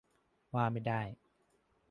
[0.53, 1.01] ว่าไม่ได้